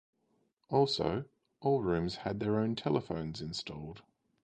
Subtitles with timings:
[0.69, 1.25] Also,
[1.59, 4.01] all rooms had their own telephones installed.